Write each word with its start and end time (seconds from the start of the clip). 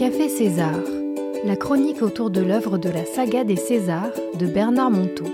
Café 0.00 0.30
César, 0.30 0.80
la 1.44 1.56
chronique 1.56 2.00
autour 2.00 2.30
de 2.30 2.40
l'œuvre 2.40 2.78
de 2.78 2.88
la 2.88 3.04
saga 3.04 3.44
des 3.44 3.56
Césars 3.56 4.14
de 4.32 4.46
Bernard 4.46 4.90
Monteau. 4.90 5.26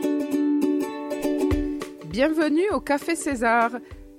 Bienvenue 2.07 2.69
au 2.73 2.81
Café 2.81 3.15
César. 3.15 3.71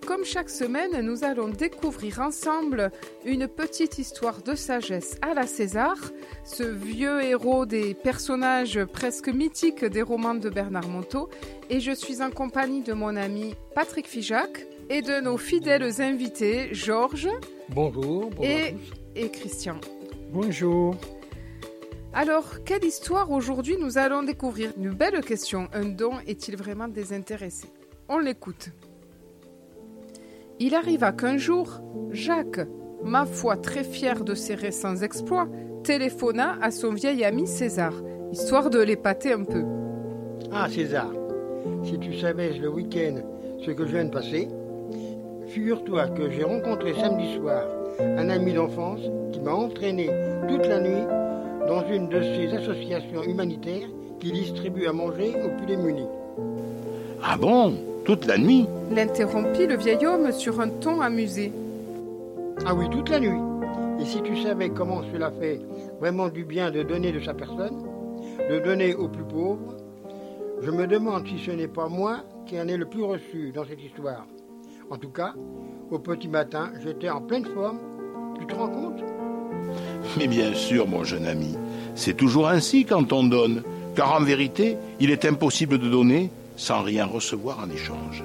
Comme 0.06 0.24
chaque 0.24 0.50
semaine, 0.50 1.02
nous 1.02 1.26
allons 1.26 1.50
découvrir 1.50 2.22
ensemble 2.22 2.92
une 3.26 3.50
petite 3.50 4.00
histoire 4.00 4.42
de 4.42 4.56
sagesse 4.56 5.18
à 5.22 5.34
la 5.34 5.48
César, 5.48 5.98
ce 6.46 6.64
vieux 6.64 7.22
héros 7.22 7.66
des 7.66 7.94
personnages 7.94 8.86
presque 8.86 9.28
mythiques 9.28 9.84
des 9.84 10.02
romans 10.02 10.36
de 10.36 10.50
Bernard 10.50 10.88
Monteau. 10.88 11.28
Et 11.70 11.82
je 11.82 11.92
suis 11.92 12.22
en 12.22 12.32
compagnie 12.32 12.84
de 12.84 12.94
mon 12.94 13.18
ami 13.18 13.54
Patrick 13.76 14.08
Fijac 14.08 14.66
et 14.90 15.02
de 15.02 15.20
nos 15.20 15.38
fidèles 15.38 16.02
invités 16.02 16.70
Georges 16.72 17.28
Bonjour. 17.68 18.30
et 18.42 19.30
Christian. 19.30 19.76
Bonjour. 20.32 20.96
Alors, 22.14 22.64
quelle 22.66 22.84
histoire 22.84 23.32
aujourd'hui 23.32 23.78
nous 23.80 23.98
allons 23.98 24.24
découvrir? 24.24 24.72
Une 24.78 24.94
belle 24.94 25.22
question. 25.24 25.68
Un 25.74 25.86
don 25.86 26.14
est-il 26.28 26.58
vraiment 26.58 26.90
désintéressé? 26.90 27.70
On 28.10 28.20
l'écoute. 28.20 28.72
Il 30.60 30.76
arriva 30.76 31.14
qu'un 31.14 31.38
jour, 31.38 31.80
Jacques, 32.12 32.60
ma 33.04 33.26
foi 33.26 33.56
très 33.56 33.86
fier 33.86 34.24
de 34.26 34.36
ses 34.36 34.56
récents 34.56 34.98
exploits, 34.98 35.48
téléphona 35.84 36.58
à 36.62 36.72
son 36.72 36.94
vieil 36.94 37.24
ami 37.24 37.48
César, 37.48 37.94
histoire 38.32 38.70
de 38.70 38.80
l'épater 38.80 39.32
un 39.32 39.44
peu. 39.46 39.64
Ah 40.52 40.68
César, 40.70 41.12
si 41.84 41.98
tu 42.00 42.20
savais 42.20 42.52
le 42.58 42.70
week-end 42.70 43.22
ce 43.66 43.72
que 43.72 43.86
je 43.86 43.92
viens 43.92 44.06
de 44.06 44.10
passer, 44.10 44.50
figure-toi 45.48 46.10
que 46.10 46.30
j'ai 46.32 46.44
rencontré 46.44 46.94
samedi 46.96 47.36
soir 47.36 47.64
un 48.00 48.30
ami 48.30 48.54
d'enfance 48.54 49.02
qui 49.32 49.40
m'a 49.40 49.54
entraîné 49.54 50.10
toute 50.48 50.66
la 50.68 50.80
nuit 50.80 51.06
dans 51.68 51.88
une 51.90 52.10
de 52.10 52.22
ces 52.22 52.54
associations 52.56 53.24
humanitaires 53.24 53.88
qui 54.20 54.32
distribuent 54.32 54.88
à 54.88 54.94
manger 54.94 55.36
aux 55.44 55.56
plus 55.58 55.66
démunis. 55.66 56.08
Ah 57.24 57.38
bon? 57.38 57.74
Toute 58.06 58.26
la 58.26 58.38
nuit? 58.38 58.68
L'interrompit 58.92 59.68
le 59.68 59.76
vieil 59.76 60.06
homme 60.06 60.32
sur 60.32 60.60
un 60.62 60.70
ton 60.70 61.02
amusé. 61.02 61.52
Ah 62.66 62.74
oui, 62.74 62.90
toute 62.90 63.10
la 63.10 63.20
nuit. 63.20 63.42
Et 64.00 64.06
si 64.06 64.22
tu 64.22 64.42
savais 64.44 64.70
comment 64.70 65.02
cela 65.12 65.32
fait 65.32 65.60
vraiment 66.00 66.30
du 66.30 66.46
bien 66.46 66.72
de 66.72 66.84
donner 66.84 67.12
de 67.12 67.20
sa 67.20 67.34
personne, 67.34 67.84
de 68.50 68.60
donner 68.60 68.94
aux 68.96 69.10
plus 69.10 69.24
pauvres, 69.24 69.76
je 70.62 70.72
me 70.72 70.88
demande 70.88 71.28
si 71.28 71.38
ce 71.40 71.52
n'est 71.52 71.68
pas 71.68 71.88
moi 71.88 72.20
qui 72.46 72.60
en 72.60 72.68
ai 72.68 72.78
le 72.78 72.86
plus 72.86 73.04
reçu 73.04 73.52
dans 73.52 73.66
cette 73.66 73.84
histoire. 73.84 74.26
En 74.90 74.98
tout 74.98 75.10
cas, 75.10 75.34
au 75.92 76.00
petit 76.00 76.28
matin, 76.28 76.72
j'étais 76.82 77.10
en 77.10 77.22
pleine 77.22 77.46
forme. 77.46 77.80
Tu 78.40 78.46
te 78.46 78.56
rends 78.56 78.68
compte? 78.68 79.04
Mais 80.18 80.28
bien 80.28 80.54
sûr, 80.54 80.88
mon 80.88 81.04
jeune 81.04 81.28
ami, 81.28 81.56
c'est 81.96 82.16
toujours 82.16 82.48
ainsi 82.48 82.86
quand 82.86 83.12
on 83.14 83.24
donne, 83.24 83.64
car 83.96 84.14
en 84.14 84.24
vérité, 84.24 84.78
il 85.00 85.12
est 85.12 85.26
impossible 85.26 85.78
de 85.78 85.90
donner 85.90 86.32
sans 86.56 86.82
rien 86.82 87.06
recevoir 87.06 87.60
en 87.60 87.70
échange. 87.70 88.24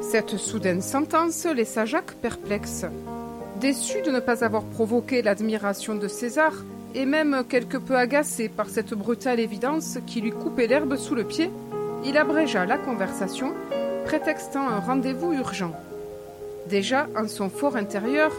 Cette 0.00 0.36
soudaine 0.36 0.82
sentence 0.82 1.46
laissa 1.46 1.86
Jacques 1.86 2.14
perplexe. 2.14 2.84
Déçu 3.60 4.02
de 4.02 4.10
ne 4.10 4.20
pas 4.20 4.44
avoir 4.44 4.64
provoqué 4.64 5.22
l'admiration 5.22 5.94
de 5.94 6.08
César, 6.08 6.52
et 6.94 7.06
même 7.06 7.44
quelque 7.48 7.78
peu 7.78 7.96
agacé 7.96 8.48
par 8.48 8.68
cette 8.68 8.92
brutale 8.92 9.40
évidence 9.40 9.98
qui 10.06 10.20
lui 10.20 10.30
coupait 10.30 10.66
l'herbe 10.66 10.96
sous 10.96 11.14
le 11.14 11.24
pied, 11.24 11.50
il 12.04 12.18
abrégea 12.18 12.66
la 12.66 12.76
conversation, 12.76 13.52
prétextant 14.04 14.68
un 14.68 14.80
rendez-vous 14.80 15.32
urgent. 15.32 15.72
Déjà, 16.68 17.06
en 17.16 17.28
son 17.28 17.48
fort 17.48 17.76
intérieur, 17.76 18.32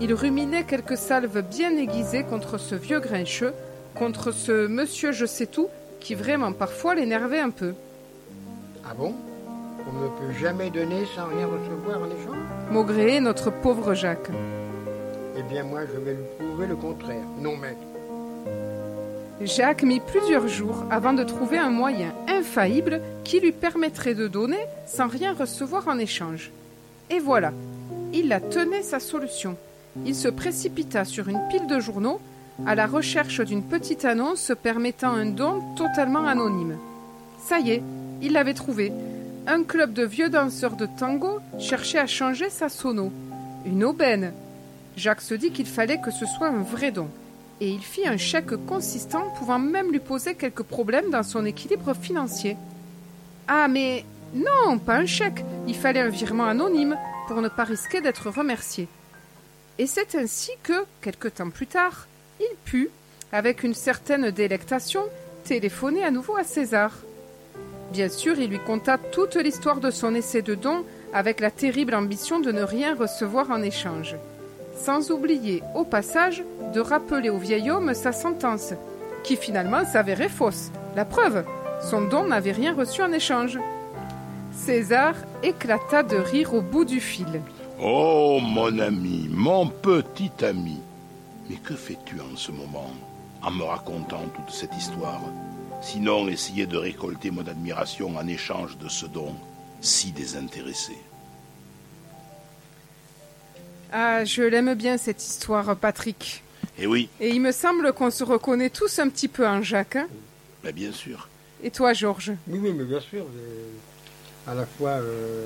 il 0.00 0.14
ruminait 0.14 0.64
quelques 0.64 0.96
salves 0.96 1.42
bien 1.42 1.76
aiguisées 1.76 2.24
contre 2.24 2.58
ce 2.58 2.74
vieux 2.74 3.00
grincheux, 3.00 3.52
contre 3.94 4.32
ce 4.32 4.66
monsieur 4.66 5.12
je 5.12 5.26
sais 5.26 5.46
tout, 5.46 5.68
qui 6.00 6.14
vraiment 6.14 6.52
parfois 6.52 6.94
l'énervait 6.94 7.40
un 7.40 7.50
peu. 7.50 7.74
Ah 8.84 8.94
bon? 8.94 9.14
On 9.90 9.92
ne 10.02 10.08
peut 10.08 10.38
jamais 10.38 10.70
donner 10.70 11.04
sans 11.16 11.26
rien 11.26 11.46
recevoir 11.46 12.02
en 12.02 12.06
échange 12.06 12.36
Maugréait 12.70 13.20
notre 13.20 13.50
pauvre 13.50 13.94
Jacques. 13.94 14.30
Eh 15.36 15.42
bien 15.42 15.62
moi, 15.62 15.80
je 15.86 15.98
vais 15.98 16.14
lui 16.14 16.24
prouver 16.38 16.66
le 16.66 16.76
contraire. 16.76 17.24
Non, 17.38 17.56
maître. 17.56 17.78
Jacques 19.40 19.84
mit 19.84 20.00
plusieurs 20.00 20.48
jours 20.48 20.84
avant 20.90 21.12
de 21.12 21.22
trouver 21.22 21.58
un 21.58 21.70
moyen 21.70 22.12
infaillible 22.28 23.00
qui 23.22 23.38
lui 23.38 23.52
permettrait 23.52 24.14
de 24.14 24.26
donner 24.26 24.58
sans 24.86 25.06
rien 25.06 25.32
recevoir 25.32 25.86
en 25.86 25.98
échange. 25.98 26.50
Et 27.08 27.20
voilà, 27.20 27.52
il 28.12 28.28
la 28.28 28.40
tenait 28.40 28.82
sa 28.82 28.98
solution. 28.98 29.56
Il 30.04 30.14
se 30.14 30.28
précipita 30.28 31.04
sur 31.04 31.28
une 31.28 31.40
pile 31.50 31.66
de 31.66 31.80
journaux 31.80 32.20
à 32.66 32.74
la 32.74 32.86
recherche 32.86 33.40
d'une 33.40 33.62
petite 33.62 34.04
annonce 34.04 34.52
permettant 34.62 35.12
un 35.12 35.26
don 35.26 35.62
totalement 35.76 36.26
anonyme. 36.26 36.76
Ça 37.40 37.60
y 37.60 37.70
est, 37.70 37.82
il 38.20 38.32
l'avait 38.32 38.54
trouvé. 38.54 38.92
Un 39.46 39.62
club 39.62 39.92
de 39.92 40.04
vieux 40.04 40.28
danseurs 40.28 40.76
de 40.76 40.86
tango 40.86 41.38
cherchait 41.58 41.98
à 41.98 42.06
changer 42.06 42.50
sa 42.50 42.68
sono. 42.68 43.12
Une 43.64 43.84
aubaine. 43.84 44.32
Jacques 44.96 45.20
se 45.20 45.34
dit 45.34 45.50
qu'il 45.50 45.66
fallait 45.66 46.00
que 46.00 46.10
ce 46.10 46.26
soit 46.26 46.48
un 46.48 46.62
vrai 46.62 46.90
don 46.90 47.08
et 47.60 47.70
il 47.70 47.80
fit 47.80 48.06
un 48.06 48.16
chèque 48.16 48.54
consistant 48.66 49.32
pouvant 49.36 49.58
même 49.58 49.90
lui 49.90 50.00
poser 50.00 50.34
quelques 50.34 50.62
problèmes 50.62 51.10
dans 51.10 51.22
son 51.22 51.44
équilibre 51.44 51.94
financier. 51.94 52.56
Ah 53.48 53.68
mais 53.68 54.04
non, 54.34 54.78
pas 54.78 54.96
un 54.96 55.06
chèque, 55.06 55.44
il 55.66 55.74
fallait 55.74 56.00
un 56.00 56.08
virement 56.08 56.44
anonyme 56.44 56.96
pour 57.26 57.40
ne 57.40 57.48
pas 57.48 57.64
risquer 57.64 58.00
d'être 58.00 58.30
remercié. 58.30 58.88
Et 59.78 59.86
c'est 59.86 60.14
ainsi 60.14 60.52
que, 60.62 60.84
quelque 61.00 61.28
temps 61.28 61.50
plus 61.50 61.66
tard, 61.66 62.06
il 62.40 62.56
put, 62.64 62.90
avec 63.32 63.62
une 63.62 63.74
certaine 63.74 64.30
délectation, 64.30 65.02
téléphoner 65.44 66.04
à 66.04 66.10
nouveau 66.10 66.36
à 66.36 66.44
César. 66.44 66.92
Bien 67.92 68.08
sûr, 68.08 68.38
il 68.38 68.50
lui 68.50 68.58
conta 68.58 68.98
toute 68.98 69.36
l'histoire 69.36 69.80
de 69.80 69.90
son 69.90 70.14
essai 70.14 70.42
de 70.42 70.54
don 70.54 70.84
avec 71.12 71.40
la 71.40 71.50
terrible 71.50 71.94
ambition 71.94 72.40
de 72.40 72.52
ne 72.52 72.62
rien 72.62 72.94
recevoir 72.94 73.50
en 73.50 73.62
échange 73.62 74.16
sans 74.78 75.10
oublier 75.10 75.62
au 75.74 75.84
passage 75.84 76.42
de 76.72 76.80
rappeler 76.80 77.30
au 77.30 77.38
vieil 77.38 77.70
homme 77.70 77.94
sa 77.94 78.12
sentence, 78.12 78.72
qui 79.24 79.36
finalement 79.36 79.84
s'avérait 79.84 80.28
fausse. 80.28 80.70
La 80.96 81.04
preuve, 81.04 81.44
son 81.82 82.02
don 82.02 82.24
n'avait 82.24 82.52
rien 82.52 82.74
reçu 82.74 83.02
en 83.02 83.12
échange. 83.12 83.58
César 84.52 85.14
éclata 85.42 86.02
de 86.02 86.16
rire 86.16 86.54
au 86.54 86.60
bout 86.60 86.84
du 86.84 87.00
fil. 87.00 87.40
Oh, 87.80 88.40
mon 88.42 88.78
ami, 88.80 89.28
mon 89.30 89.68
petit 89.68 90.32
ami, 90.44 90.78
mais 91.48 91.56
que 91.56 91.74
fais-tu 91.74 92.20
en 92.20 92.36
ce 92.36 92.50
moment 92.50 92.92
en 93.42 93.50
me 93.52 93.62
racontant 93.62 94.24
toute 94.34 94.52
cette 94.54 94.76
histoire 94.76 95.20
Sinon, 95.80 96.26
essayer 96.28 96.66
de 96.66 96.76
récolter 96.76 97.30
mon 97.30 97.46
admiration 97.46 98.16
en 98.16 98.26
échange 98.26 98.76
de 98.78 98.88
ce 98.88 99.06
don 99.06 99.32
si 99.80 100.10
désintéressé? 100.10 100.98
Ah, 103.92 104.24
je 104.24 104.42
l'aime 104.42 104.74
bien 104.74 104.98
cette 104.98 105.22
histoire, 105.24 105.76
Patrick. 105.76 106.42
Eh 106.80 106.86
oui, 106.88 107.08
Et 107.20 107.30
il 107.30 107.40
me 107.40 107.52
semble 107.52 107.92
qu'on 107.92 108.10
se 108.10 108.24
reconnaît 108.24 108.70
tous 108.70 108.98
un 108.98 109.08
petit 109.08 109.28
peu 109.28 109.46
en 109.46 109.62
Jacques. 109.62 109.96
hein 109.96 110.08
mais 110.64 110.72
bien 110.72 110.90
sûr. 110.92 111.28
Et 111.62 111.70
toi, 111.70 111.92
Georges? 111.92 112.32
Oui, 112.48 112.58
oui, 112.60 112.72
mais 112.76 112.84
bien 112.84 113.00
sûr. 113.00 113.24
à 114.48 114.54
la 114.54 114.66
fois, 114.66 114.90
euh, 114.90 115.44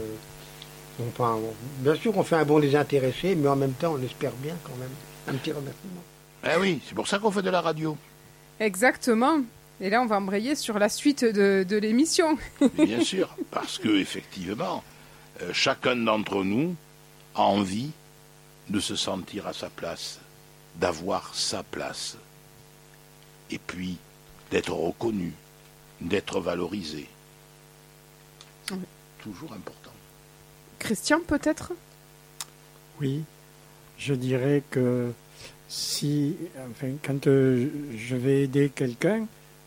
enfin, 1.08 1.38
bien 1.78 1.94
sûr 1.94 2.12
qu'on 2.12 2.22
fait 2.22 2.36
un 2.36 2.44
bon 2.44 2.60
désintéressé, 2.60 3.34
mais 3.34 3.48
en 3.48 3.56
même 3.56 3.72
temps, 3.72 3.94
on 3.98 4.02
espère 4.02 4.32
bien 4.32 4.56
quand 4.64 4.76
même 4.76 4.90
un 5.28 5.38
petit 5.38 5.52
remerciement. 5.52 6.02
Eh 6.44 6.58
oui, 6.60 6.80
c'est 6.86 6.94
pour 6.94 7.06
ça 7.08 7.18
qu'on 7.18 7.30
fait 7.30 7.42
de 7.42 7.50
la 7.50 7.60
radio. 7.60 7.96
Exactement. 8.60 9.40
Et 9.80 9.90
là, 9.90 10.02
on 10.02 10.06
va 10.06 10.16
embrayer 10.16 10.54
sur 10.54 10.78
la 10.78 10.88
suite 10.88 11.24
de, 11.24 11.64
de 11.68 11.76
l'émission. 11.76 12.36
Bien 12.74 13.00
sûr, 13.04 13.34
parce 13.50 13.78
que 13.78 13.88
effectivement, 13.88 14.84
euh, 15.40 15.50
chacun 15.52 15.96
d'entre 15.96 16.44
nous 16.44 16.74
a 17.34 17.42
envie 17.42 17.90
de 18.68 18.80
se 18.80 18.96
sentir 18.96 19.46
à 19.46 19.52
sa 19.52 19.70
place, 19.70 20.20
d'avoir 20.76 21.34
sa 21.34 21.62
place, 21.62 22.16
et 23.50 23.58
puis 23.58 23.96
d'être 24.50 24.72
reconnu, 24.72 25.32
d'être 26.00 26.40
valorisé. 26.40 27.08
Oui. 28.70 28.78
Toujours 29.20 29.52
important. 29.52 29.91
Christian, 30.82 31.20
peut-être? 31.20 31.72
Oui, 33.00 33.22
je 33.98 34.14
dirais 34.14 34.64
que 34.68 35.12
si, 35.68 36.34
enfin, 36.68 36.88
quand 37.04 37.28
euh, 37.28 37.68
je 37.96 38.16
vais 38.16 38.42
aider 38.42 38.68
quelqu'un, 38.74 39.26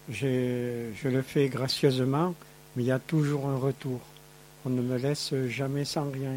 je, 0.09 0.91
le 1.07 1.21
fais 1.21 1.47
gracieusement, 1.47 2.35
mais 2.75 2.83
il 2.83 2.87
y 2.87 2.91
a 2.91 2.99
toujours 2.99 3.47
un 3.47 3.55
retour. 3.55 4.01
On 4.65 4.69
ne 4.69 4.81
me 4.81 4.97
laisse 4.97 5.33
jamais 5.47 5.85
sans 5.85 6.11
rien. 6.11 6.35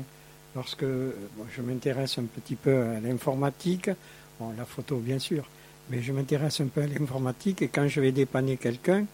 Lorsque 0.54 0.84
je 0.84 1.60
m'intéresse 1.60 2.16
un 2.18 2.26
petit 2.26 2.54
peu 2.54 2.80
à 2.80 3.00
l'informatique, 3.00 3.90
bon, 4.38 4.54
la 4.56 4.64
photo 4.64 4.98
bien 4.98 5.18
sûr, 5.18 5.44
mais 5.90 6.02
je 6.02 6.12
m'intéresse 6.12 6.60
un 6.60 6.68
peu 6.68 6.82
à 6.82 6.86
l'informatique 6.86 7.62
et 7.62 7.68
quand 7.68 7.88
je 7.88 8.00
vais 8.00 8.12
dépanner 8.12 8.56
quelqu'un, 8.56 9.06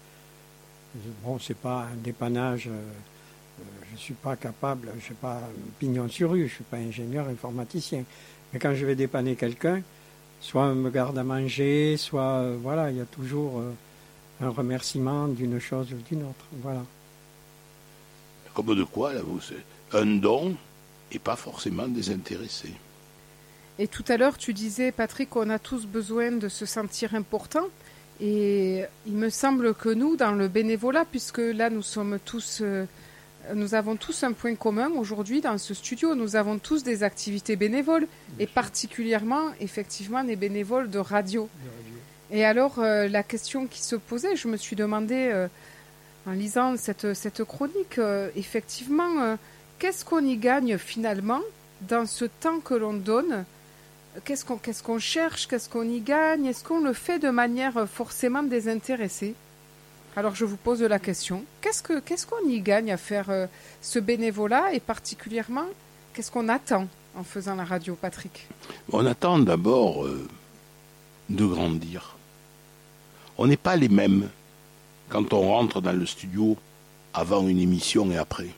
bon, 1.25 1.39
c'est 1.39 1.57
pas 1.57 1.89
un 1.91 1.97
dépannage. 1.97 2.69
euh, 2.69 2.83
je 3.89 3.93
ne 3.93 3.99
suis 3.99 4.15
pas 4.15 4.37
capable, 4.37 4.91
je 4.99 5.05
suis 5.05 5.15
pas 5.15 5.41
pignon 5.79 6.09
sur 6.09 6.31
rue, 6.31 6.41
je 6.41 6.45
ne 6.45 6.49
suis 6.49 6.65
pas 6.65 6.77
ingénieur 6.77 7.29
informaticien. 7.29 8.05
Mais 8.53 8.59
quand 8.59 8.75
je 8.75 8.87
vais 8.87 8.97
dépanner 8.97 9.37
quelqu'un, 9.37 9.83
soit 10.41 10.75
me 10.75 10.91
garde 10.91 11.17
à 11.19 11.25
manger, 11.25 11.97
soit 11.97 12.41
euh, 12.41 12.57
voilà, 12.61 12.91
il 12.91 12.99
y 12.99 13.01
a 13.01 13.07
toujours 13.07 13.61
euh, 13.61 13.73
un 14.41 14.51
remerciement 14.51 15.29
d'une 15.29 15.59
chose 15.59 15.93
ou 15.93 15.97
d'une 16.09 16.23
autre. 16.23 16.45
Voilà. 16.63 16.85
Comme 18.55 18.75
de 18.75 18.85
quoi, 18.85 19.13
là, 19.13 19.21
vous, 19.23 19.41
c'est 19.41 19.97
un 19.97 20.07
don 20.07 20.55
et 21.11 21.19
pas 21.19 21.37
forcément 21.37 21.89
désintéressé. 21.89 22.73
Et 23.79 23.89
tout 23.89 24.05
à 24.09 24.17
l'heure, 24.17 24.39
tu 24.39 24.53
disais, 24.53 24.93
Patrick, 24.93 25.31
qu'on 25.31 25.51
a 25.51 25.59
tous 25.59 25.87
besoin 25.87 26.31
de 26.33 26.49
se 26.49 26.67
sentir 26.67 27.15
important. 27.15 27.67
Et 28.21 28.85
il 29.07 29.15
me 29.15 29.31
semble 29.31 29.75
que 29.75 29.89
nous, 29.89 30.17
dans 30.17 30.33
le 30.33 30.47
bénévolat, 30.47 31.05
puisque 31.05 31.39
là, 31.39 31.71
nous 31.71 31.83
sommes 31.83 32.19
tous, 32.25 32.61
euh, 32.63 32.85
nous 33.53 33.75
avons 33.75 33.97
tous 33.97 34.23
un 34.23 34.33
point 34.33 34.55
commun 34.55 34.91
aujourd'hui 34.97 35.41
dans 35.41 35.59
ce 35.59 35.75
studio. 35.75 36.15
Nous 36.15 36.37
avons 36.37 36.59
tous 36.59 36.83
des 36.83 37.03
activités 37.03 37.57
bénévoles, 37.57 38.07
et 38.39 38.47
particulièrement, 38.47 39.51
effectivement, 39.61 40.25
des 40.25 40.37
bénévoles 40.37 40.89
de 40.91 40.99
radio. 40.99 41.49
Et 42.31 42.45
alors, 42.45 42.79
euh, 42.79 43.09
la 43.09 43.23
question 43.23 43.67
qui 43.67 43.83
se 43.83 43.97
posait, 43.97 44.37
je 44.37 44.49
me 44.49 44.57
suis 44.57 44.77
demandé, 44.77 45.29
euh, 45.33 45.49
en 46.27 46.33
lisant 46.33 46.77
cette, 46.77 47.15
cette 47.15 47.45
chronique, 47.45 47.99
euh, 47.99 48.31
effectivement, 48.35 49.37
qu'est-ce 49.79 50.05
qu'on 50.05 50.25
y 50.25 50.37
gagne 50.37 50.79
finalement 50.79 51.43
dans 51.83 52.07
ce 52.07 52.25
temps 52.25 52.61
que 52.61 52.75
l'on 52.75 52.95
donne? 52.95 53.45
Qu'est-ce 54.25 54.45
qu'on 54.45 54.57
qu'est-ce 54.57 54.83
qu'on 54.83 54.99
cherche? 54.99 55.49
Qu'est-ce 55.49 55.69
qu'on 55.69 55.89
y 55.89 56.01
gagne? 56.01 56.47
Est-ce 56.47 56.65
qu'on 56.65 56.81
le 56.81 56.93
fait 56.93 57.19
de 57.19 57.31
manière 57.31 57.87
forcément 57.89 58.43
désintéressée? 58.43 59.35
Alors, 60.17 60.35
je 60.37 60.45
vous 60.45 60.57
pose 60.57 60.81
la 60.83 61.01
question. 61.01 61.45
Qu'est-ce 61.61 61.83
que 61.83 61.99
qu'est-ce 61.99 62.27
qu'on 62.27 62.49
y 62.49 62.61
gagne 62.61 62.93
à 62.93 62.97
faire 62.97 63.31
euh, 63.31 63.47
ce 63.83 63.99
bénévolat 63.99 64.73
et 64.73 64.81
particulièrement, 64.81 65.67
qu'est-ce 66.13 66.31
qu'on 66.31 66.49
attend 66.49 66.87
en 67.17 67.25
faisant 67.25 67.57
la 67.57 67.65
radio, 67.65 67.97
Patrick? 68.01 68.47
On 68.93 69.05
attend 69.07 69.41
d'abord 69.41 70.05
euh, 70.05 70.29
de 71.31 71.45
grandir. 71.45 72.17
On 73.39 73.49
n'est 73.49 73.57
pas 73.57 73.75
les 73.75 73.89
mêmes 73.89 74.29
quand 75.09 75.33
on 75.33 75.49
rentre 75.49 75.81
dans 75.81 75.93
le 75.93 76.07
studio 76.07 76.57
avant 77.13 77.47
une 77.49 77.59
émission 77.59 78.11
et 78.13 78.17
après. 78.17 78.51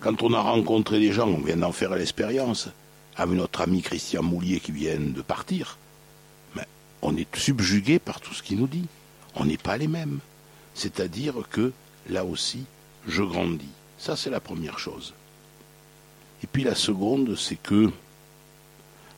Quand 0.00 0.22
on 0.22 0.32
a 0.32 0.40
rencontré 0.40 0.98
des 0.98 1.12
gens, 1.12 1.28
on 1.28 1.42
vient 1.42 1.58
d'en 1.58 1.72
faire 1.72 1.94
l'expérience, 1.94 2.70
avec 3.16 3.36
notre 3.36 3.60
ami 3.60 3.82
Christian 3.82 4.22
Moulier 4.22 4.60
qui 4.60 4.72
vient 4.72 4.98
de 4.98 5.20
partir, 5.20 5.76
mais 6.56 6.66
on 7.02 7.14
est 7.18 7.36
subjugué 7.36 7.98
par 7.98 8.22
tout 8.22 8.32
ce 8.32 8.42
qu'il 8.42 8.58
nous 8.58 8.66
dit. 8.66 8.86
On 9.34 9.44
n'est 9.44 9.58
pas 9.58 9.76
les 9.76 9.88
mêmes. 9.88 10.20
C'est-à-dire 10.80 11.34
que, 11.50 11.72
là 12.08 12.24
aussi, 12.24 12.64
je 13.06 13.22
grandis. 13.22 13.68
Ça, 13.98 14.16
c'est 14.16 14.30
la 14.30 14.40
première 14.40 14.78
chose. 14.78 15.12
Et 16.42 16.46
puis 16.46 16.64
la 16.64 16.74
seconde, 16.74 17.36
c'est 17.36 17.56
que, 17.56 17.90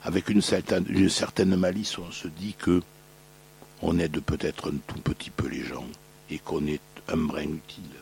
avec 0.03 0.29
une 0.29 0.43
certaine, 0.43 0.85
une 0.88 1.09
certaine 1.09 1.55
malice, 1.55 1.99
on 1.99 2.11
se 2.11 2.26
dit 2.26 2.55
que 2.59 2.82
on 3.81 3.97
aide 4.00 4.19
peut-être 4.23 4.73
un 4.73 4.76
tout 4.88 5.00
petit 5.03 5.31
peu 5.31 5.47
les 5.47 5.62
gens 5.62 5.87
et 6.31 6.41
qu'on 6.41 6.67
est 6.67 6.81
un 7.06 7.17
brin 7.17 7.43
utile. 7.43 7.97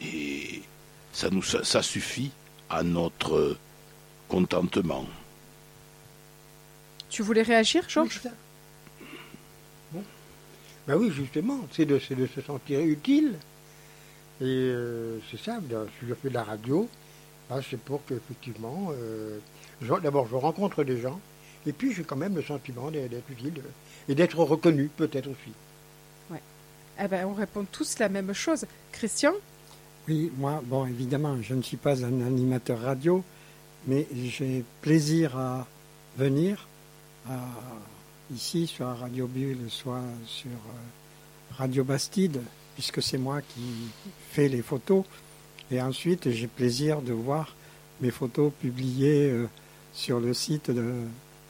Et 0.00 0.62
ça, 1.12 1.28
nous, 1.28 1.42
ça, 1.42 1.62
ça 1.62 1.82
suffit 1.82 2.30
à 2.70 2.82
notre 2.82 3.58
contentement. 4.28 5.04
Tu 7.10 7.22
voulais 7.22 7.42
réagir, 7.42 7.86
Georges? 7.86 8.08
Oui, 8.14 8.20
c'est 8.22 8.28
ça. 8.30 8.34
Ben 10.86 10.96
oui, 10.96 11.10
justement, 11.10 11.60
c'est 11.72 11.84
de, 11.84 11.98
se 11.98 12.40
sentir 12.40 12.80
utile. 12.80 13.34
Et 14.40 14.44
euh, 14.44 15.18
c'est 15.30 15.40
ça, 15.40 15.58
ben, 15.60 15.86
si 15.98 16.06
je 16.06 16.14
fais 16.14 16.28
de 16.28 16.34
la 16.34 16.44
radio, 16.44 16.88
ben, 17.48 17.60
c'est 17.68 17.80
pour 17.80 18.04
qu'effectivement, 18.04 18.92
euh, 18.92 19.38
d'abord 20.02 20.28
je 20.28 20.36
rencontre 20.36 20.84
des 20.84 21.00
gens, 21.00 21.20
et 21.66 21.72
puis 21.72 21.92
j'ai 21.92 22.04
quand 22.04 22.16
même 22.16 22.34
le 22.36 22.42
sentiment 22.42 22.90
d'être 22.90 23.30
utile 23.30 23.54
et 24.08 24.14
d'être 24.14 24.38
reconnu 24.38 24.90
peut-être 24.96 25.28
aussi. 25.28 25.52
Eh 26.98 27.08
ben, 27.08 27.26
on 27.26 27.34
répond 27.34 27.66
tous 27.70 27.98
la 27.98 28.08
même 28.08 28.32
chose. 28.32 28.64
Christian? 28.92 29.32
Oui, 30.08 30.32
moi, 30.38 30.62
bon, 30.64 30.86
évidemment, 30.86 31.36
je 31.42 31.54
ne 31.54 31.62
suis 31.62 31.76
pas 31.76 32.02
un 32.04 32.22
animateur 32.22 32.80
radio, 32.80 33.22
mais 33.86 34.06
j'ai 34.14 34.64
plaisir 34.80 35.36
à 35.36 35.66
venir 36.16 36.66
à- 37.28 37.34
ici, 38.34 38.66
soit 38.66 38.90
à 38.90 38.94
Radio 38.94 39.26
Bulle, 39.26 39.58
soit 39.68 40.02
sur 40.26 40.50
euh, 40.50 41.54
Radio 41.56 41.84
Bastide, 41.84 42.40
puisque 42.74 43.02
c'est 43.02 43.18
moi 43.18 43.40
qui 43.40 43.62
fais 44.30 44.48
les 44.48 44.62
photos. 44.62 45.04
Et 45.70 45.80
ensuite, 45.80 46.30
j'ai 46.30 46.46
plaisir 46.46 47.02
de 47.02 47.12
voir 47.12 47.54
mes 48.00 48.10
photos 48.10 48.52
publiées 48.60 49.30
euh, 49.30 49.48
sur 49.92 50.20
le 50.20 50.34
site 50.34 50.70
de. 50.70 50.92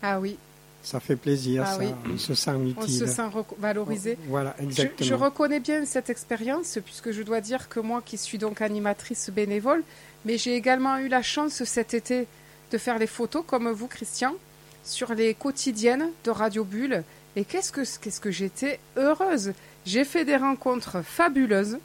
Ah 0.03 0.21
oui, 0.21 0.37
Ça 0.83 1.01
fait 1.01 1.17
plaisir, 1.17 1.65
Ah 1.67 1.73
ça. 1.75 1.79
oui. 1.81 1.89
On 2.15 2.19
se 2.19 2.35
sent 2.35 2.57
utile. 2.63 2.77
on 2.79 2.87
se 2.87 3.07
sent 3.07 3.23
valorisé. 3.59 4.17
Voilà, 4.29 4.55
Je, 4.59 4.65
exactement. 4.65 5.09
je 5.09 5.15
reconnais 5.15 5.61
bien 5.61 5.85
cette 5.85 6.11
expérience 6.11 6.79
puisque 6.85 7.11
je 7.11 7.23
dois 7.23 7.41
dire 7.41 7.69
que 7.69 7.81
moi 7.81 8.03
qui 8.05 8.17
suis 8.17 8.39
donc 8.39 8.61
animatrice 8.63 9.31
bénévole, 9.31 9.83
mais 10.25 10.39
j'ai 10.39 10.55
également 10.55 10.99
eu 10.99 11.09
la 11.09 11.23
chance 11.23 11.65
cet 11.65 11.93
été 11.95 12.27
de 12.71 12.79
faire 12.79 12.99
les 12.99 13.07
photos 13.09 13.43
comme 13.47 13.69
vous 13.71 13.87
Christian 13.89 14.35
sur 14.87 15.15
les 15.15 15.35
quotidiennes 15.35 16.11
de 16.25 16.31
Radio 16.31 16.65
Bulle 16.65 17.03
et 17.37 17.45
qu'est-ce 17.45 17.73
que 17.73 17.83
qu'est-ce 18.01 18.21
que 18.21 18.31
j'étais 18.31 18.81
heureuse. 18.97 19.53
J'ai 19.85 20.05
fait 20.05 20.25
des 20.25 20.37
rencontres 20.37 21.03
fabuleuses. 21.03 21.79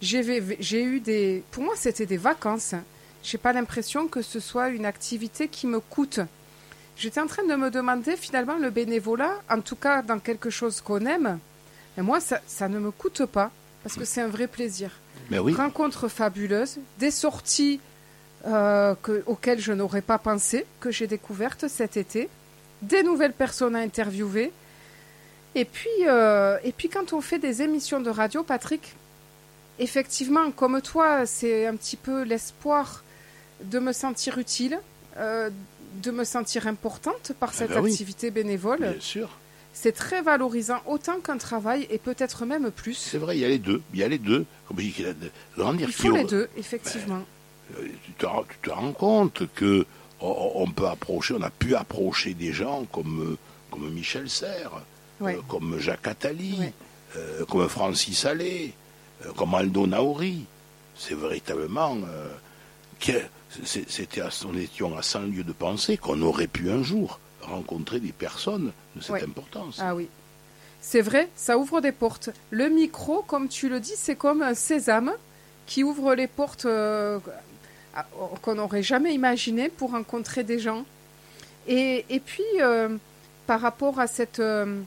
J'ai 0.00 0.82
eu 0.82 1.00
des 1.00 1.42
pour 1.50 1.62
moi 1.64 1.74
c'était 1.76 2.06
des 2.06 2.16
vacances. 2.16 2.74
J'ai 3.22 3.38
pas 3.38 3.52
l'impression 3.52 4.06
que 4.08 4.22
ce 4.22 4.38
soit 4.40 4.68
une 4.68 4.86
activité 4.86 5.48
qui 5.48 5.66
me 5.66 5.80
coûte. 5.80 6.20
J'étais 6.96 7.20
en 7.20 7.26
train 7.26 7.44
de 7.44 7.54
me 7.54 7.70
demander 7.70 8.16
finalement 8.16 8.56
le 8.58 8.70
bénévolat, 8.70 9.34
en 9.50 9.60
tout 9.60 9.76
cas 9.76 10.02
dans 10.02 10.18
quelque 10.18 10.50
chose 10.50 10.80
qu'on 10.80 11.04
aime, 11.06 11.38
et 11.96 12.02
moi 12.02 12.20
ça, 12.20 12.40
ça 12.46 12.68
ne 12.68 12.78
me 12.78 12.90
coûte 12.90 13.24
pas 13.26 13.50
parce 13.82 13.94
que 13.96 14.04
c'est 14.04 14.20
un 14.20 14.28
vrai 14.28 14.46
plaisir. 14.48 14.90
Mais 15.30 15.38
oui, 15.38 15.52
Rencontres 15.54 16.08
fabuleuses, 16.08 16.78
des 16.98 17.10
sorties 17.12 17.80
euh, 18.46 18.94
que- 19.02 19.22
auxquelles 19.26 19.60
je 19.60 19.72
n'aurais 19.72 20.00
pas 20.02 20.18
pensé, 20.18 20.64
que 20.80 20.90
j'ai 20.90 21.06
découvertes 21.06 21.66
cet 21.68 21.96
été, 21.96 22.28
des 22.82 23.02
nouvelles 23.02 23.32
personnes 23.32 23.74
à 23.76 23.80
interviewer. 23.80 24.52
Et 25.54 25.64
puis, 25.64 25.88
euh, 26.06 26.58
et 26.62 26.72
puis 26.72 26.88
quand 26.88 27.12
on 27.12 27.20
fait 27.20 27.38
des 27.38 27.62
émissions 27.62 28.00
de 28.00 28.10
radio, 28.10 28.42
Patrick, 28.42 28.94
effectivement, 29.78 30.50
comme 30.50 30.80
toi, 30.82 31.26
c'est 31.26 31.66
un 31.66 31.76
petit 31.76 31.96
peu 31.96 32.22
l'espoir 32.22 33.02
de 33.64 33.78
me 33.78 33.92
sentir 33.92 34.38
utile, 34.38 34.78
euh, 35.16 35.50
de 36.02 36.10
me 36.10 36.24
sentir 36.24 36.66
importante 36.66 37.32
par 37.40 37.50
Ah 37.52 37.56
cette 37.58 37.70
ben 37.70 37.80
oui. 37.80 37.90
activité 37.90 38.30
bénévole. 38.30 38.78
bien 38.80 38.94
sûr. 39.00 39.30
C'est 39.72 39.92
très 39.92 40.22
valorisant, 40.22 40.80
autant 40.86 41.20
qu'un 41.20 41.36
travail 41.38 41.86
et 41.90 41.98
peut-être 41.98 42.44
même 42.46 42.70
plus. 42.70 42.94
C'est 42.94 43.18
vrai, 43.18 43.36
il 43.36 43.40
y 43.40 43.44
a 43.44 43.48
les 43.48 43.58
deux. 43.58 43.80
Il 43.94 44.00
y 44.00 44.02
a 44.02 44.08
les 44.08 44.18
deux. 44.18 44.44
Comme 44.66 44.78
je 44.78 44.82
dis, 44.84 44.92
qu'il 44.92 45.06
y 45.06 45.08
a 45.08 45.12
de 45.12 45.30
grandir. 45.56 45.88
Il 45.88 45.94
faut 45.94 46.10
les 46.10 46.24
deux, 46.24 46.48
effectivement. 46.56 47.22
Euh, 47.78 47.86
tu 48.04 48.12
te, 48.12 48.26
rends- 48.26 48.44
tu 48.44 48.56
te 48.68 48.70
rends 48.74 48.92
compte 48.92 49.42
que 49.54 49.86
on, 50.20 50.52
on 50.54 50.70
peut 50.70 50.86
approcher, 50.88 51.34
on 51.38 51.42
a 51.42 51.50
pu 51.50 51.74
approcher 51.74 52.34
des 52.34 52.52
gens 52.52 52.84
comme, 52.92 53.32
euh, 53.32 53.36
comme 53.70 53.90
Michel 53.90 54.28
Serres, 54.28 54.82
Ouais. 55.20 55.36
euh, 55.36 55.40
comme 55.48 55.78
Jacques 55.78 56.06
Attali, 56.06 56.56
Ouais. 56.58 56.72
euh, 57.16 57.44
comme 57.46 57.68
Francis 57.68 58.24
Allais, 58.24 58.72
euh, 59.26 59.32
comme 59.32 59.54
Aldo 59.54 59.86
Naori. 59.86 60.44
C'est 60.96 61.14
véritablement. 61.14 61.96
c'était 63.64 64.20
à, 64.20 64.28
on 64.46 64.56
étions 64.56 64.96
à 64.98 65.02
100 65.02 65.20
lieues 65.22 65.44
de 65.44 65.52
penser 65.52 65.96
qu'on 65.96 66.20
aurait 66.22 66.46
pu 66.48 66.70
un 66.70 66.82
jour 66.82 67.20
rencontrer 67.42 68.00
des 68.00 68.12
personnes 68.12 68.72
de 68.96 69.00
cette 69.00 69.10
Ouais. 69.12 69.22
importance. 69.24 69.78
Ah 69.80 69.94
oui. 69.94 70.08
C'est 70.80 71.00
vrai, 71.00 71.28
ça 71.36 71.56
ouvre 71.58 71.80
des 71.80 71.92
portes. 71.92 72.30
Le 72.50 72.68
micro, 72.68 73.22
comme 73.22 73.48
tu 73.48 73.68
le 73.68 73.80
dis, 73.80 73.94
c'est 73.96 74.16
comme 74.16 74.42
un 74.42 74.54
sésame 74.54 75.12
qui 75.66 75.82
ouvre 75.84 76.14
les 76.14 76.26
portes 76.26 76.66
qu'on 78.42 78.54
n'aurait 78.56 78.82
jamais 78.82 79.14
imaginé 79.14 79.68
pour 79.68 79.90
rencontrer 79.92 80.44
des 80.44 80.58
gens. 80.58 80.84
Et, 81.66 82.04
et 82.08 82.20
puis, 82.20 82.42
euh, 82.60 82.88
par 83.46 83.60
rapport 83.60 84.00
à 84.00 84.06
cette, 84.06 84.40
euh, 84.40 84.80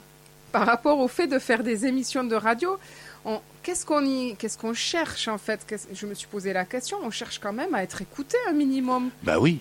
par 0.52 0.66
rapport 0.66 0.98
au 0.98 1.08
fait 1.08 1.26
de 1.26 1.38
faire 1.38 1.62
des 1.62 1.86
émissions 1.86 2.24
de 2.24 2.34
radio, 2.34 2.76
on- 3.24 3.40
qu'est-ce 3.62 3.86
qu'on 3.86 4.04
y, 4.04 4.34
qu'est-ce 4.36 4.58
qu'on 4.58 4.74
cherche 4.74 5.28
en 5.28 5.38
fait? 5.38 5.60
Je 5.94 6.06
me 6.06 6.14
suis 6.14 6.26
posé 6.26 6.52
la 6.52 6.64
question. 6.64 6.98
On 7.02 7.10
cherche 7.10 7.38
quand 7.38 7.52
même 7.52 7.74
à 7.74 7.82
être 7.82 8.02
écouté 8.02 8.36
un 8.48 8.52
minimum. 8.52 9.10
Ben 9.22 9.38
oui, 9.38 9.60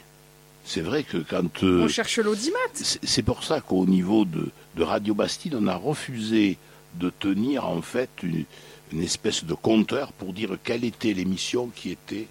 c'est 0.65 0.81
vrai 0.81 1.03
que 1.03 1.17
quand. 1.17 1.63
euh, 1.63 1.83
On 1.83 1.87
cherche 1.87 2.17
l'audimat. 2.19 2.57
C'est 2.73 2.99
c'est 3.05 3.23
pour 3.23 3.43
ça 3.43 3.61
qu'au 3.61 3.85
niveau 3.85 4.25
de, 4.25 4.49
de 4.75 4.83
Radio 4.83 5.13
Bastide, 5.13 5.55
on 5.55 5.67
a 5.67 5.75
refusé 5.75 6.57
de 6.95 7.09
tenir 7.09 7.67
en 7.67 7.81
fait 7.81 8.09
une, 8.23 8.43
une 8.91 9.01
espèce 9.03 9.43
de 9.45 9.53
compteur 9.53 10.11
pour 10.13 10.33
dire 10.33 10.57
quelle 10.63 10.83
était 10.83 11.13
l'émission 11.13 11.67
qui 11.75 11.91
était 11.91 12.27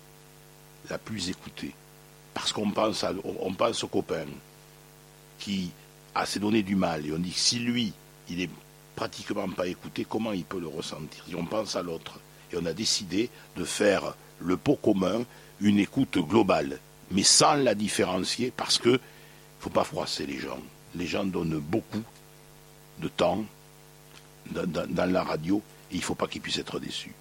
la 0.89 0.99
plus 0.99 1.31
écoutée. 1.31 1.75
Parce 2.35 2.53
qu'on 2.53 2.71
pense, 2.71 3.05
on 3.25 3.53
pense 3.55 3.85
au 3.85 3.89
copain 3.89 4.27
qui 5.39 5.71
a 6.15 6.27
s'est 6.27 6.41
donné 6.41 6.63
du 6.63 6.77
mal 6.77 7.07
et 7.07 7.13
on 7.13 7.19
dit 7.19 7.33
que 7.33 7.39
si 7.39 7.59
lui, 7.59 7.93
il 8.29 8.41
est 8.41 8.51
pratiquement 8.97 9.49
pas 9.49 9.67
écouté, 9.67 10.07
comment 10.09 10.33
il 10.33 10.45
peut 10.45 10.61
le 10.61 10.69
ressentir? 10.69 11.25
Et 11.31 11.35
on 11.35 11.45
pense 11.45 11.77
à 11.77 11.83
l'autre. 11.83 12.21
Et 12.53 12.57
on 12.57 12.67
a 12.67 12.73
décidé 12.73 13.31
de 13.57 13.65
faire 13.65 14.15
le 14.41 14.57
pot 14.57 14.77
commun, 14.77 15.25
une 15.61 15.79
écoute 15.79 16.19
globale, 16.19 16.79
mais 17.11 17.23
sans 17.23 17.55
la 17.55 17.75
différencier 17.75 18.53
parce 18.57 18.79
que 18.79 19.01
faut 19.61 19.71
pas 19.71 19.85
froisser 19.85 20.27
les 20.27 20.39
gens. 20.39 20.59
les 20.95 21.07
gens 21.07 21.25
donnent 21.25 21.59
beaucoup 21.59 22.03
de 22.99 23.09
temps 23.09 23.45
dans, 24.51 25.13
la 25.13 25.23
radio 25.23 25.63
et 25.91 25.95
il 25.95 25.99
ne 25.99 26.05
faut 26.05 26.15
pas 26.15 26.27
qu'ils 26.27 26.41
puissent 26.41 26.59
être 26.59 26.81
déçus. 26.81 27.15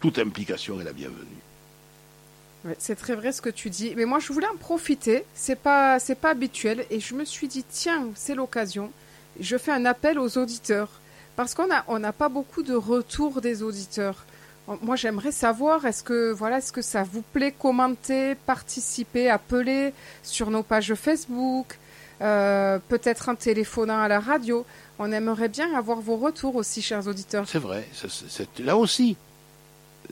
toute 0.00 0.18
implication 0.18 0.80
est 0.80 0.84
la 0.84 0.92
bienvenue. 0.92 1.42
C'est 2.78 2.96
très 2.96 3.14
vrai 3.14 3.32
ce 3.32 3.40
que 3.40 3.50
tu 3.50 3.70
dis. 3.70 3.94
Mais 3.96 4.04
moi, 4.04 4.18
je 4.18 4.32
voulais 4.32 4.46
en 4.46 4.56
profiter. 4.56 5.24
C'est 5.34 5.58
pas, 5.58 5.98
c'est 5.98 6.14
pas 6.14 6.30
habituel. 6.30 6.84
Et 6.90 7.00
je 7.00 7.14
me 7.14 7.24
suis 7.24 7.48
dit, 7.48 7.64
tiens, 7.68 8.08
c'est 8.14 8.34
l'occasion. 8.34 8.90
Je 9.38 9.56
fais 9.56 9.72
un 9.72 9.84
appel 9.84 10.18
aux 10.18 10.38
auditeurs. 10.38 11.00
Parce 11.36 11.54
qu'on 11.54 11.66
n'a 11.66 12.12
pas 12.12 12.28
beaucoup 12.28 12.62
de 12.62 12.74
retours 12.74 13.40
des 13.40 13.62
auditeurs. 13.62 14.26
Moi, 14.82 14.94
j'aimerais 14.94 15.32
savoir, 15.32 15.84
est-ce 15.86 16.02
que, 16.02 16.30
voilà, 16.32 16.58
est-ce 16.58 16.72
que 16.72 16.82
ça 16.82 17.02
vous 17.02 17.22
plaît 17.22 17.52
commenter, 17.52 18.34
participer, 18.34 19.28
appeler 19.30 19.92
sur 20.22 20.50
nos 20.50 20.62
pages 20.62 20.94
Facebook, 20.94 21.78
euh, 22.20 22.78
peut-être 22.88 23.30
en 23.30 23.34
téléphonant 23.34 23.98
à 23.98 24.06
la 24.06 24.20
radio. 24.20 24.66
On 24.98 25.10
aimerait 25.10 25.48
bien 25.48 25.74
avoir 25.74 26.00
vos 26.00 26.16
retours 26.16 26.56
aussi, 26.56 26.82
chers 26.82 27.06
auditeurs. 27.06 27.48
C'est 27.48 27.58
vrai. 27.58 27.88
là 28.58 28.76
aussi, 28.76 29.16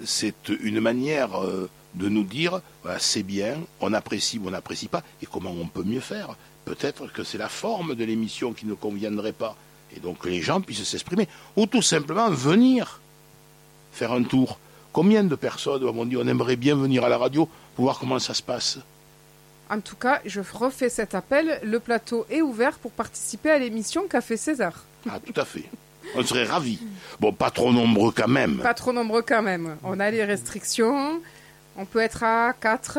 c'est 0.05 0.49
une 0.49 0.81
manière 0.81 1.45
euh, 1.45 1.69
de 1.95 2.09
nous 2.09 2.25
dire, 2.25 2.61
c'est 2.99 3.23
bien, 3.23 3.59
on 3.80 3.92
apprécie 3.92 4.38
ou 4.38 4.49
on 4.49 4.50
n'apprécie 4.50 4.88
pas, 4.88 5.02
et 5.23 5.26
comment 5.26 5.50
on 5.50 5.66
peut 5.66 5.85
mieux 5.85 6.00
faire? 6.00 6.37
Peut-être 6.64 7.12
que 7.12 7.25
c'est 7.25 7.38
la 7.38 7.49
forme 7.49 7.95
de 7.95 8.04
l'émission 8.04 8.52
qui 8.52 8.66
ne 8.66 8.75
conviendrait 8.75 9.33
pas, 9.33 9.57
et 9.97 10.00
donc 10.00 10.18
que 10.18 10.28
les 10.28 10.42
gens 10.42 10.61
puissent 10.61 10.85
s'exprimer, 10.85 11.28
ou 11.57 11.66
tout 11.66 11.83
simplement 11.83 12.30
venir 12.30 13.00
faire 13.92 14.12
un 14.12 14.23
tour. 14.23 14.59
Combien 14.92 15.25
de 15.25 15.35
personnes 15.35 15.83
m'ont 15.83 16.04
dit 16.04 16.16
on 16.16 16.26
aimerait 16.26 16.57
bien 16.57 16.75
venir 16.75 17.04
à 17.04 17.09
la 17.09 17.18
radio 17.18 17.49
pour 17.75 17.85
voir 17.85 17.99
comment 17.99 18.18
ça 18.18 18.35
se 18.35 18.42
passe? 18.42 18.78
En 19.71 19.80
tout 19.80 19.97
cas, 19.97 20.21
je 20.25 20.40
refais 20.40 20.88
cet 20.88 21.14
appel. 21.14 21.61
Le 21.62 21.78
plateau 21.78 22.26
est 22.30 22.40
ouvert 22.40 22.78
pour 22.78 22.90
participer 22.90 23.50
à 23.50 23.59
l'émission 23.59 24.09
Café 24.09 24.37
César. 24.37 24.85
Ah, 25.09 25.18
tout 25.21 25.38
à 25.38 25.45
fait. 25.45 25.64
On 26.16 26.25
serait 26.25 26.45
ravis. 26.45 26.80
Bon, 27.21 27.33
pas 27.33 27.50
trop 27.50 27.71
nombreux 27.71 28.12
quand 28.12 28.28
même. 28.28 28.59
Pas 28.59 28.73
trop 28.73 28.95
nombreux 28.95 29.21
quand 29.21 29.42
même. 29.42 29.76
On 29.85 30.00
a 30.00 30.11
les 30.11 30.25
restrictions. 30.25 31.21
On 31.79 31.87
peut 31.87 32.01
être 32.01 32.23
à 32.23 32.53
4. 32.61 32.99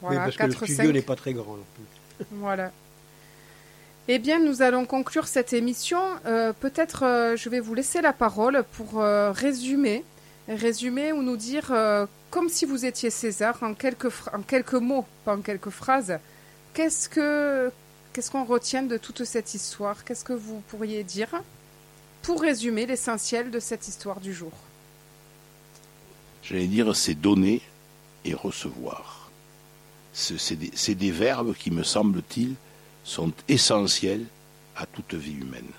Voilà, 0.00 0.18
oui, 0.18 0.24
parce 0.24 0.36
que 0.36 0.60
le 0.60 0.66
studio 0.66 0.92
n'est 0.92 1.02
pas 1.02 1.16
très 1.16 1.32
grand 1.32 1.56
non 1.56 1.64
plus. 1.74 2.26
Voilà. 2.32 2.70
Eh 4.08 4.18
bien, 4.18 4.38
nous 4.38 4.62
allons 4.62 4.84
conclure 4.84 5.26
cette 5.26 5.52
émission. 5.52 6.00
Euh, 6.26 6.52
peut-être 6.52 7.04
euh, 7.04 7.36
je 7.36 7.48
vais 7.48 7.60
vous 7.60 7.74
laisser 7.74 8.00
la 8.00 8.12
parole 8.12 8.64
pour 8.72 9.00
euh, 9.00 9.32
résumer 9.32 10.04
résumer 10.48 11.12
ou 11.12 11.22
nous 11.22 11.36
dire, 11.36 11.70
euh, 11.70 12.06
comme 12.30 12.48
si 12.48 12.64
vous 12.64 12.84
étiez 12.84 13.10
César, 13.10 13.58
en 13.62 13.74
quelques, 13.74 14.12
en 14.32 14.42
quelques 14.42 14.74
mots, 14.74 15.06
pas 15.24 15.36
en 15.36 15.40
quelques 15.40 15.70
phrases, 15.70 16.18
qu'est-ce 16.74 17.08
que 17.08 17.70
qu'est-ce 18.12 18.30
qu'on 18.30 18.44
retient 18.44 18.82
de 18.82 18.96
toute 18.96 19.24
cette 19.24 19.54
histoire? 19.54 20.04
Qu'est-ce 20.04 20.24
que 20.24 20.32
vous 20.32 20.60
pourriez 20.68 21.02
dire 21.04 21.42
pour 22.22 22.42
résumer 22.42 22.86
l'essentiel 22.86 23.50
de 23.50 23.58
cette 23.58 23.88
histoire 23.88 24.20
du 24.20 24.32
jour? 24.32 24.52
J'allais 26.42 26.66
dire, 26.66 26.94
c'est 26.94 27.14
donner 27.14 27.62
et 28.24 28.34
recevoir. 28.34 29.30
C'est 30.12 30.94
des, 30.94 31.10
verbes 31.10 31.54
qui, 31.54 31.70
me 31.70 31.82
semble-t-il, 31.82 32.54
sont 33.04 33.32
essentiels 33.48 34.24
à 34.76 34.86
toute 34.86 35.14
vie 35.14 35.32
humaine. 35.32 35.70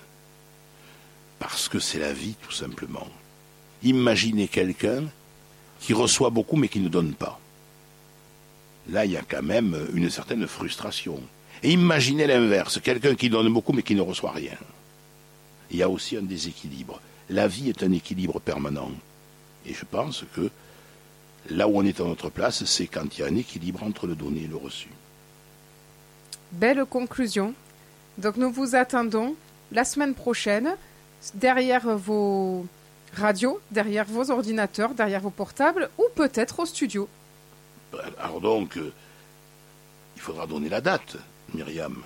Parce 1.38 1.68
que 1.68 1.78
c'est 1.78 2.00
la 2.00 2.12
vie, 2.12 2.34
tout 2.42 2.52
simplement. 2.52 3.06
Imaginez 3.82 4.48
quelqu'un 4.48 5.04
qui 5.80 5.92
reçoit 5.92 6.30
beaucoup 6.30 6.56
mais 6.56 6.68
qui 6.68 6.80
ne 6.80 6.88
donne 6.88 7.14
pas. 7.14 7.38
Là, 8.90 9.04
il 9.04 9.12
y 9.12 9.16
a 9.16 9.22
quand 9.22 9.42
même 9.42 9.76
une 9.94 10.10
certaine 10.10 10.46
frustration. 10.46 11.20
Et 11.62 11.70
imaginez 11.70 12.26
l'inverse, 12.26 12.80
quelqu'un 12.80 13.14
qui 13.14 13.30
donne 13.30 13.52
beaucoup 13.52 13.72
mais 13.72 13.82
qui 13.82 13.94
ne 13.94 14.00
reçoit 14.00 14.32
rien. 14.32 14.58
Il 15.70 15.78
y 15.78 15.82
a 15.82 15.88
aussi 15.88 16.16
un 16.16 16.22
déséquilibre. 16.22 17.00
La 17.30 17.48
vie 17.48 17.70
est 17.70 17.82
un 17.82 17.92
équilibre 17.92 18.40
permanent. 18.40 18.90
Et 19.66 19.72
je 19.72 19.84
pense 19.90 20.24
que 20.34 20.50
là 21.50 21.68
où 21.68 21.78
on 21.78 21.84
est 21.84 22.00
à 22.00 22.04
notre 22.04 22.30
place, 22.30 22.64
c'est 22.64 22.86
quand 22.86 23.16
il 23.16 23.20
y 23.20 23.24
a 23.24 23.26
un 23.26 23.36
équilibre 23.36 23.82
entre 23.82 24.06
le 24.06 24.14
donné 24.14 24.42
et 24.42 24.46
le 24.46 24.56
reçu. 24.56 24.88
Belle 26.52 26.84
conclusion. 26.84 27.54
Donc 28.18 28.36
nous 28.36 28.50
vous 28.50 28.74
attendons 28.74 29.34
la 29.72 29.84
semaine 29.84 30.14
prochaine 30.14 30.76
derrière 31.34 31.96
vos 31.96 32.66
radio, 33.14 33.60
derrière 33.70 34.06
vos 34.06 34.30
ordinateurs, 34.30 34.94
derrière 34.94 35.20
vos 35.20 35.30
portables, 35.30 35.88
ou 35.98 36.04
peut-être 36.14 36.60
au 36.60 36.66
studio. 36.66 37.08
Alors 38.18 38.40
donc, 38.40 38.76
euh, 38.76 38.92
il 40.16 40.22
faudra 40.22 40.46
donner 40.46 40.68
la 40.68 40.80
date, 40.80 41.16
Myriam, 41.54 42.02